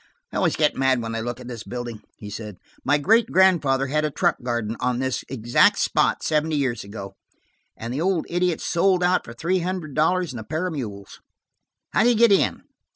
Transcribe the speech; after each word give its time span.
"I 0.33 0.37
always 0.37 0.55
get 0.55 0.75
mad 0.75 0.99
when 1.03 1.13
I 1.13 1.19
look 1.19 1.39
at 1.39 1.47
this 1.47 1.63
building," 1.63 2.01
he 2.17 2.31
said. 2.31 2.57
"My 2.83 2.97
great 2.97 3.27
grandfather 3.31 3.85
had 3.85 4.03
a 4.03 4.09
truck 4.09 4.37
garden 4.41 4.75
on 4.79 4.97
this 4.97 5.23
exact 5.29 5.77
spot 5.77 6.23
seventy 6.23 6.55
years 6.55 6.83
ago, 6.83 7.13
and 7.77 7.93
the 7.93 8.01
old 8.01 8.25
idiot 8.27 8.61
sold 8.61 9.03
out 9.03 9.23
for 9.23 9.33
three 9.33 9.59
hundred 9.59 9.93
dollars 9.93 10.33
and 10.33 10.39
a 10.39 10.43
pair 10.43 10.65
of 10.65 10.73
mules! 10.73 11.19
How 11.93 12.01
do 12.01 12.09
you 12.09 12.15
get 12.15 12.31
in?" 12.31 12.63